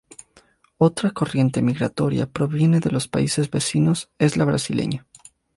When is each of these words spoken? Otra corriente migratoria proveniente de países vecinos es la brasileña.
Otra 0.79 1.11
corriente 1.11 1.61
migratoria 1.61 2.25
proveniente 2.25 2.89
de 2.89 2.97
países 3.07 3.51
vecinos 3.51 4.09
es 4.17 4.35
la 4.35 4.45
brasileña. 4.45 5.05